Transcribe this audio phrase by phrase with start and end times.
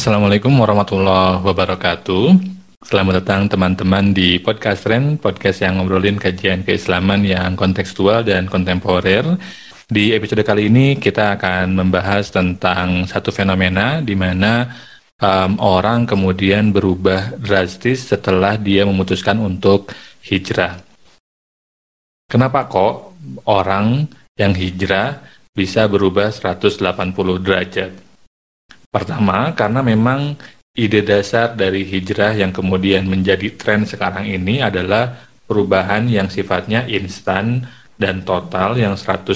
[0.00, 2.40] Assalamualaikum warahmatullahi wabarakatuh.
[2.88, 9.36] Selamat datang teman-teman di podcast Ren, podcast yang ngobrolin kajian keislaman yang kontekstual dan kontemporer.
[9.84, 14.72] Di episode kali ini kita akan membahas tentang satu fenomena di mana
[15.20, 19.92] um, orang kemudian berubah drastis setelah dia memutuskan untuk
[20.24, 20.80] hijrah.
[22.24, 25.20] Kenapa kok orang yang hijrah
[25.52, 26.88] bisa berubah 180
[27.44, 28.09] derajat?
[28.90, 30.34] Pertama, karena memang
[30.74, 37.66] ide dasar dari hijrah yang kemudian menjadi tren sekarang ini adalah perubahan yang sifatnya instan
[37.98, 39.34] dan total yang 180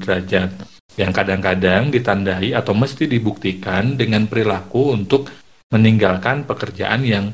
[0.00, 0.50] derajat
[0.98, 5.30] yang kadang-kadang ditandai atau mesti dibuktikan dengan perilaku untuk
[5.70, 7.24] meninggalkan pekerjaan yang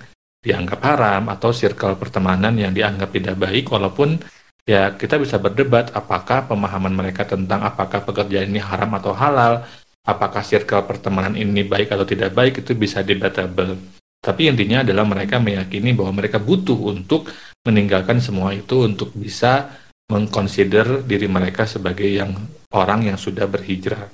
[0.45, 4.21] dianggap haram atau circle pertemanan yang dianggap tidak baik walaupun
[4.69, 9.65] ya kita bisa berdebat apakah pemahaman mereka tentang apakah pekerjaan ini haram atau halal
[10.05, 13.81] apakah circle pertemanan ini baik atau tidak baik itu bisa debatable.
[14.21, 17.29] Tapi intinya adalah mereka meyakini bahwa mereka butuh untuk
[17.65, 19.69] meninggalkan semua itu untuk bisa
[20.09, 22.33] mengconsider diri mereka sebagai yang
[22.73, 24.09] orang yang sudah berhijrah.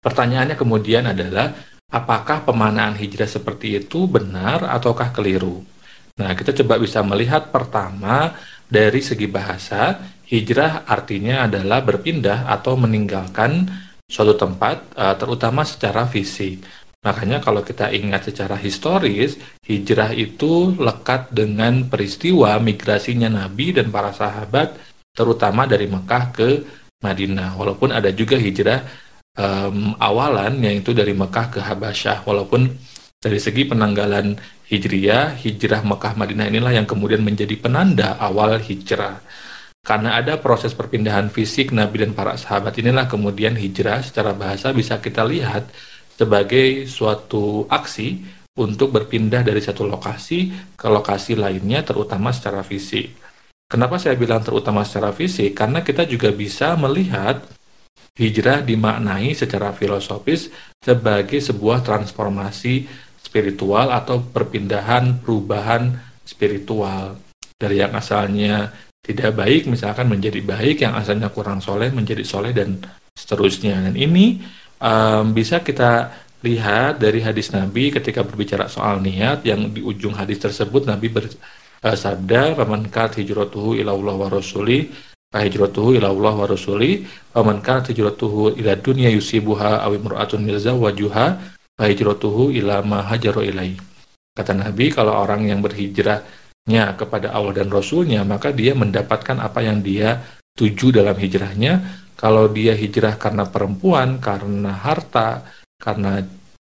[0.00, 1.56] Pertanyaannya kemudian adalah
[1.88, 5.64] apakah pemanaan hijrah seperti itu benar ataukah keliru?
[6.16, 8.32] Nah, kita coba bisa melihat pertama
[8.64, 13.68] dari segi bahasa, hijrah artinya adalah berpindah atau meninggalkan
[14.06, 16.62] suatu tempat, uh, terutama secara fisik.
[17.06, 24.10] Makanya kalau kita ingat secara historis, hijrah itu lekat dengan peristiwa migrasinya Nabi dan para
[24.10, 24.74] sahabat,
[25.14, 26.48] terutama dari Mekah ke
[27.02, 27.54] Madinah.
[27.54, 28.82] Walaupun ada juga hijrah
[29.38, 32.26] um, awalan, yaitu dari Mekah ke Habasyah.
[32.26, 32.74] Walaupun
[33.22, 34.34] dari segi penanggalan
[34.66, 39.22] hijriah, hijrah Mekah Madinah inilah yang kemudian menjadi penanda awal hijrah.
[39.86, 44.98] Karena ada proses perpindahan fisik Nabi dan para sahabat inilah kemudian hijrah secara bahasa bisa
[44.98, 45.70] kita lihat
[46.10, 48.26] sebagai suatu aksi
[48.58, 53.14] untuk berpindah dari satu lokasi ke lokasi lainnya terutama secara fisik.
[53.70, 55.54] Kenapa saya bilang terutama secara fisik?
[55.54, 57.46] Karena kita juga bisa melihat
[58.18, 60.50] hijrah dimaknai secara filosofis
[60.82, 62.90] sebagai sebuah transformasi
[63.22, 65.94] spiritual atau perpindahan perubahan
[66.26, 67.22] spiritual
[67.54, 68.72] dari yang asalnya
[69.06, 72.82] tidak baik misalkan menjadi baik yang asalnya kurang soleh menjadi soleh dan
[73.14, 73.78] seterusnya.
[73.78, 74.42] Dan ini
[74.82, 76.10] um, bisa kita
[76.42, 82.58] lihat dari hadis Nabi ketika berbicara soal niat yang di ujung hadis tersebut Nabi bersabda
[82.58, 84.90] paman kat hijratuhu ila Allah wa rasuli
[85.32, 90.44] hijratuhu ila Allah wa rasuli paman kat hijratuhu ila dunya yusibuha awi imra'atun
[90.76, 91.26] wajuha
[91.80, 93.74] hijratuhu ila ma hajaru ilai
[94.36, 96.20] kata Nabi kalau orang yang berhijrah
[96.66, 100.18] kepada Allah dan Rasulnya, maka dia mendapatkan apa yang dia
[100.58, 102.02] tuju dalam hijrahnya.
[102.18, 105.46] Kalau dia hijrah karena perempuan, karena harta,
[105.78, 106.24] karena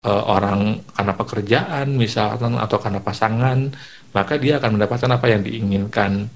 [0.04, 3.72] e, orang, karena pekerjaan misalkan, atau karena pasangan,
[4.14, 6.28] maka dia akan mendapatkan apa yang diinginkan.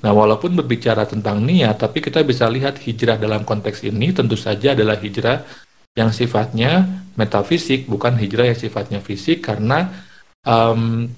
[0.00, 4.72] Nah, walaupun berbicara tentang niat, tapi kita bisa lihat hijrah dalam konteks ini tentu saja
[4.72, 5.42] adalah hijrah
[5.98, 6.86] yang sifatnya
[7.18, 9.90] metafisik, bukan hijrah yang sifatnya fisik, karena
[10.46, 11.10] um,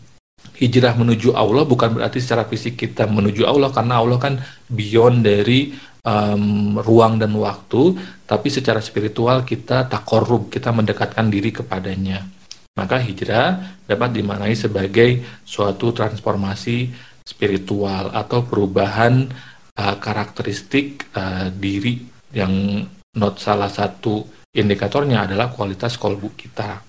[0.58, 4.34] hijrah menuju Allah bukan berarti secara fisik kita menuju Allah karena Allah kan
[4.66, 5.70] beyond dari
[6.08, 7.94] um, ruang dan waktu,
[8.24, 12.26] tapi secara spiritual kita tak korup, kita mendekatkan diri kepadanya.
[12.78, 16.94] Maka hijrah dapat dimaknai sebagai suatu transformasi
[17.26, 19.26] spiritual atau perubahan
[19.74, 21.98] uh, karakteristik uh, diri
[22.32, 22.86] yang
[23.18, 24.22] not salah satu
[24.54, 26.86] indikatornya adalah kualitas kolbu kita.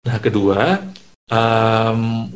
[0.00, 0.80] Nah, kedua,
[1.30, 2.28] um,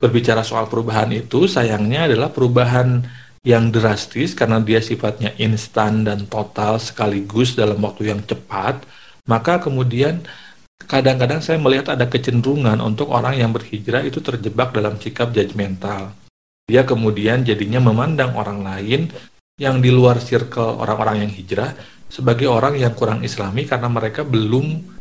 [0.00, 3.02] berbicara soal perubahan itu sayangnya adalah perubahan
[3.46, 8.82] yang drastis karena dia sifatnya instan dan total sekaligus dalam waktu yang cepat,
[9.30, 10.26] maka kemudian
[10.82, 16.10] kadang-kadang saya melihat ada kecenderungan untuk orang yang berhijrah itu terjebak dalam sikap judgmental.
[16.66, 19.14] Dia kemudian jadinya memandang orang lain
[19.56, 21.72] yang di luar circle orang-orang yang hijrah
[22.10, 24.95] sebagai orang yang kurang islami karena mereka belum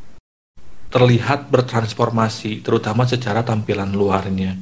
[0.95, 4.55] terlihat bertransformasi, terutama secara tampilan luarnya.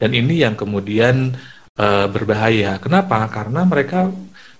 [0.00, 1.36] Dan ini yang kemudian
[1.76, 2.80] uh, berbahaya.
[2.80, 3.20] Kenapa?
[3.28, 4.08] Karena mereka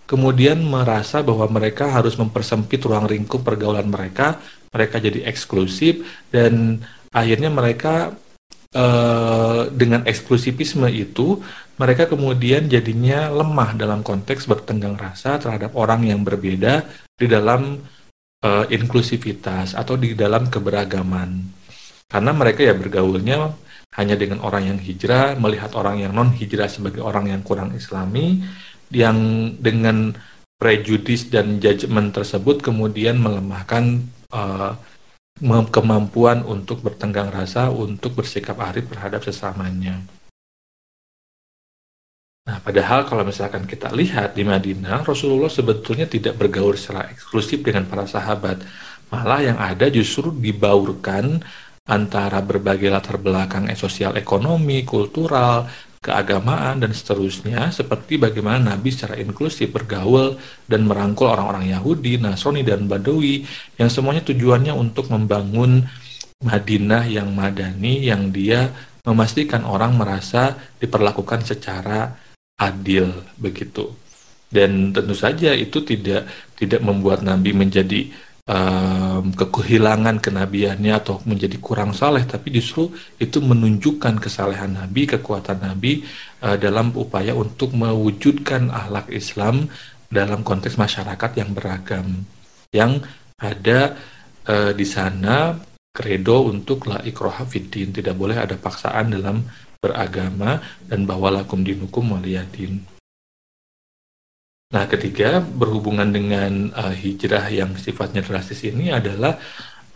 [0.04, 4.36] kemudian merasa bahwa mereka harus mempersempit ruang lingkup pergaulan mereka,
[4.68, 8.12] mereka jadi eksklusif, dan akhirnya mereka
[8.76, 11.40] uh, dengan eksklusivisme itu,
[11.80, 16.84] mereka kemudian jadinya lemah dalam konteks bertenggang rasa terhadap orang yang berbeda
[17.16, 17.80] di dalam
[18.44, 21.56] uh, inklusivitas atau di dalam keberagaman.
[22.08, 23.52] Karena mereka ya bergaulnya
[23.96, 28.44] hanya dengan orang yang hijrah, melihat orang yang non hijrah sebagai orang yang kurang islami,
[28.92, 29.16] yang
[29.60, 30.16] dengan
[30.58, 34.02] prejudis dan judgement tersebut kemudian melemahkan
[34.34, 34.74] uh,
[35.70, 40.02] kemampuan untuk bertenggang rasa, untuk bersikap arif terhadap sesamanya.
[42.48, 47.84] Nah, padahal kalau misalkan kita lihat di Madinah, Rasulullah sebetulnya tidak bergaul secara eksklusif dengan
[47.84, 48.64] para sahabat.
[49.12, 51.44] Malah yang ada justru dibaurkan
[51.84, 55.68] antara berbagai latar belakang sosial ekonomi, kultural,
[56.00, 62.88] keagamaan, dan seterusnya, seperti bagaimana Nabi secara inklusif bergaul dan merangkul orang-orang Yahudi, Nasrani, dan
[62.88, 63.44] Badawi,
[63.76, 65.84] yang semuanya tujuannya untuk membangun
[66.40, 68.72] Madinah yang madani, yang dia
[69.04, 72.27] memastikan orang merasa diperlakukan secara
[72.58, 73.08] adil
[73.38, 73.94] begitu.
[74.48, 76.26] Dan tentu saja itu tidak
[76.56, 78.08] tidak membuat Nabi menjadi
[78.48, 82.88] um, kehilangan kenabiannya atau menjadi kurang saleh, tapi justru
[83.20, 86.02] itu menunjukkan kesalehan Nabi, kekuatan Nabi
[86.42, 89.68] uh, dalam upaya untuk mewujudkan akhlak Islam
[90.08, 92.24] dalam konteks masyarakat yang beragam,
[92.72, 93.04] yang
[93.36, 93.94] ada
[94.48, 95.60] uh, di sana
[95.92, 99.44] kredo untuk la ikroha fiddin, tidak boleh ada paksaan dalam
[99.78, 100.58] beragama
[100.90, 102.82] dan bahwa lakum dinukum waliyadin.
[104.68, 109.40] Nah, ketiga berhubungan dengan uh, hijrah yang sifatnya drastis ini adalah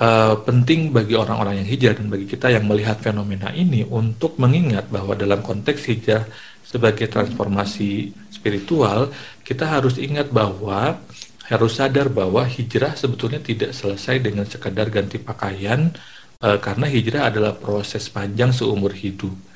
[0.00, 4.88] uh, penting bagi orang-orang yang hijrah dan bagi kita yang melihat fenomena ini untuk mengingat
[4.88, 6.25] bahwa dalam konteks hijrah
[6.64, 9.12] sebagai transformasi spiritual,
[9.44, 11.05] kita harus ingat bahwa
[11.52, 15.93] harus sadar bahwa hijrah sebetulnya tidak selesai dengan sekadar ganti pakaian
[16.40, 19.51] uh, karena hijrah adalah proses panjang seumur hidup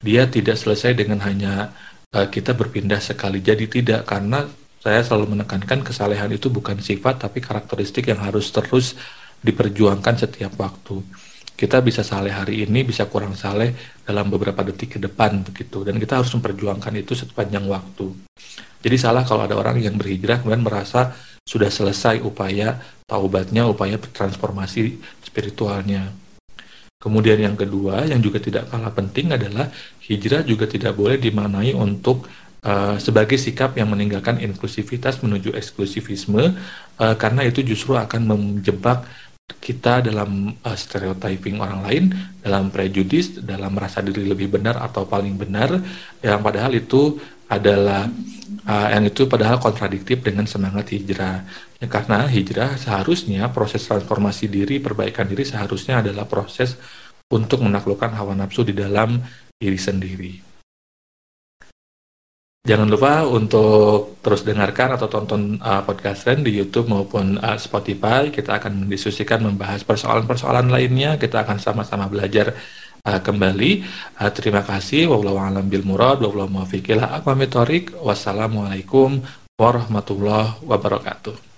[0.00, 1.72] dia tidak selesai dengan hanya
[2.12, 3.40] uh, kita berpindah sekali.
[3.40, 4.44] Jadi tidak karena
[4.80, 8.94] saya selalu menekankan kesalehan itu bukan sifat tapi karakteristik yang harus terus
[9.42, 11.02] diperjuangkan setiap waktu.
[11.56, 13.72] Kita bisa saleh hari ini, bisa kurang saleh
[14.04, 15.88] dalam beberapa detik ke depan begitu.
[15.88, 18.12] Dan kita harus memperjuangkan itu sepanjang waktu.
[18.84, 21.16] Jadi salah kalau ada orang yang berhijrah kemudian merasa
[21.48, 22.76] sudah selesai upaya
[23.08, 26.25] taubatnya, upaya transformasi spiritualnya.
[26.96, 29.68] Kemudian yang kedua yang juga tidak kalah penting adalah
[30.00, 32.24] hijrah juga tidak boleh dimaknai untuk
[32.64, 36.56] uh, sebagai sikap yang meninggalkan inklusivitas menuju eksklusivisme
[36.96, 39.04] uh, karena itu justru akan menjebak
[39.60, 42.04] kita dalam uh, stereotyping orang lain,
[42.42, 45.78] dalam prejudis, dalam merasa diri lebih benar atau paling benar,
[46.18, 48.10] yang padahal itu adalah
[48.66, 51.46] uh, yang itu padahal kontradiktif dengan semangat hijrah.
[51.78, 56.74] Ya, karena hijrah seharusnya proses transformasi diri, perbaikan diri seharusnya adalah proses
[57.30, 59.18] untuk menaklukkan hawa nafsu di dalam
[59.58, 60.32] diri sendiri.
[62.66, 68.26] Jangan lupa untuk terus dengarkan atau tonton uh, podcast Ren di YouTube maupun uh, Spotify.
[68.34, 71.14] Kita akan mendiskusikan membahas persoalan-persoalan lainnya.
[71.14, 72.58] Kita akan sama-sama belajar
[73.06, 73.86] uh, kembali.
[74.18, 75.06] Uh, terima kasih.
[75.06, 78.02] Wassalamualaikum warahmatullahi wabarakatuh.
[78.02, 79.22] Wassalamualaikum
[79.56, 81.55] warahmatullahi wabarakatuh.